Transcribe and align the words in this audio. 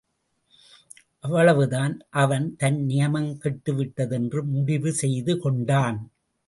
அவ்வளவு 1.23 1.67
தான் 1.67 1.93
அவன் 2.13 2.55
தன் 2.55 2.79
நியமம் 2.89 3.31
கெட்டுவிட்டது 3.43 4.11
என்று 4.11 4.43
முடிவு 4.45 4.91
செய்து 4.93 5.35
கொண்டான். 5.39 5.99